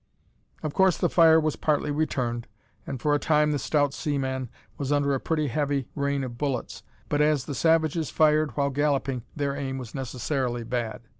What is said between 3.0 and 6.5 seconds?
a time the stout seaman was under a pretty heavy rain of